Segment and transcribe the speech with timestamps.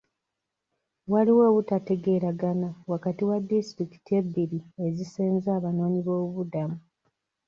[1.11, 6.77] Waliwo obutategeeregana wakati wa disitulikiti ebbiri ezisenza abanoonyiboobubudamu.